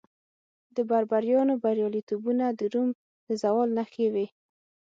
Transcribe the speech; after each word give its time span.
د 0.75 0.77
بربریانو 0.89 1.53
بریالیتوبونه 1.63 2.45
د 2.59 2.61
روم 2.73 2.89
د 3.27 3.29
زوال 3.41 3.69
نښې 3.77 4.07
وې 4.13 4.27